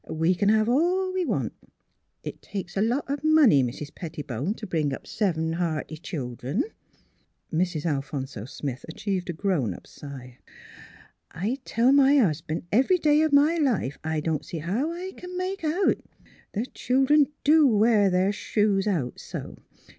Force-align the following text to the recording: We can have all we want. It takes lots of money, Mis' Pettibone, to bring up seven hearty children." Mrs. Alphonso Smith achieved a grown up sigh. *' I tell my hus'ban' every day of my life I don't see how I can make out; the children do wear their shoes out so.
We 0.09 0.33
can 0.33 0.49
have 0.49 0.67
all 0.67 1.13
we 1.13 1.25
want. 1.25 1.53
It 2.23 2.41
takes 2.41 2.75
lots 2.75 3.07
of 3.07 3.23
money, 3.23 3.61
Mis' 3.61 3.91
Pettibone, 3.93 4.55
to 4.55 4.65
bring 4.65 4.93
up 4.95 5.05
seven 5.05 5.53
hearty 5.53 5.95
children." 5.95 6.63
Mrs. 7.53 7.85
Alphonso 7.85 8.45
Smith 8.45 8.83
achieved 8.89 9.29
a 9.29 9.33
grown 9.33 9.75
up 9.75 9.85
sigh. 9.85 10.39
*' 10.87 11.31
I 11.45 11.59
tell 11.65 11.91
my 11.91 12.15
hus'ban' 12.15 12.63
every 12.71 12.97
day 12.97 13.21
of 13.21 13.31
my 13.31 13.57
life 13.57 13.99
I 14.03 14.21
don't 14.21 14.43
see 14.43 14.57
how 14.57 14.91
I 14.91 15.11
can 15.15 15.37
make 15.37 15.63
out; 15.63 15.97
the 16.53 16.65
children 16.65 17.27
do 17.43 17.67
wear 17.67 18.09
their 18.09 18.31
shoes 18.31 18.87
out 18.87 19.19
so. 19.19 19.55